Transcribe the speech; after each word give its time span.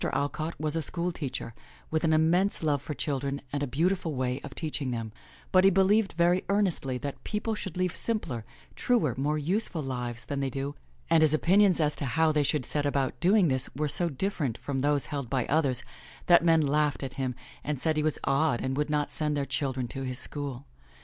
Alcott 0.13 0.55
was 0.59 0.75
a 0.75 0.81
school 0.81 1.11
teacher 1.11 1.53
with 1.91 2.03
an 2.03 2.11
immense 2.11 2.63
love 2.63 2.81
for 2.81 2.95
children 2.95 3.39
and 3.53 3.61
a 3.61 3.67
beautiful 3.67 4.15
way 4.15 4.41
of 4.43 4.55
teaching 4.55 4.89
them, 4.89 5.11
but 5.51 5.63
he 5.63 5.69
believed 5.69 6.13
very 6.13 6.43
earnest 6.49 6.83
ly 6.87 6.97
that 6.97 7.23
people 7.23 7.53
should 7.53 7.77
lead 7.77 7.91
simpler, 7.91 8.43
truer, 8.75 9.13
more 9.15 9.37
useful 9.37 9.83
lives 9.83 10.25
than 10.25 10.39
they 10.39 10.49
do, 10.49 10.73
and 11.07 11.21
his 11.21 11.35
opinions 11.35 11.79
as 11.79 11.95
to 11.95 12.05
how 12.05 12.31
they 12.31 12.41
should 12.41 12.65
set 12.65 12.83
about 12.87 13.19
doing 13.19 13.47
this 13.47 13.69
were 13.75 13.87
so 13.87 14.09
different 14.09 14.57
from 14.57 14.79
those 14.79 15.05
held 15.13 15.29
by 15.29 15.45
others 15.45 15.83
that 16.25 16.43
men 16.43 16.61
laughed 16.61 17.03
at 17.03 17.13
him 17.13 17.35
and 17.63 17.79
said 17.79 17.95
he 17.95 18.01
was 18.01 18.17
odd 18.23 18.59
and 18.59 18.75
would 18.77 18.89
not 18.89 19.11
send 19.11 19.37
their 19.37 19.45
children 19.45 19.87
to 19.87 20.01
his 20.01 20.17
school. 20.17 20.65